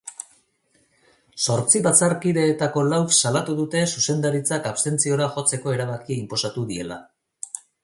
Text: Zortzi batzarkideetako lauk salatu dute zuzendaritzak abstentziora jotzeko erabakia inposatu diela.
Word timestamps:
Zortzi 1.47 1.81
batzarkideetako 1.87 2.85
lauk 2.93 3.13
salatu 3.21 3.55
dute 3.61 3.83
zuzendaritzak 3.99 4.67
abstentziora 4.73 5.31
jotzeko 5.37 5.77
erabakia 5.79 6.21
inposatu 6.27 6.67
diela. 6.75 6.99